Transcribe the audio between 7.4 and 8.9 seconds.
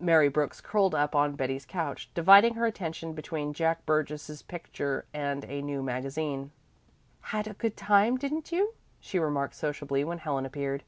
a good time, didn't you?"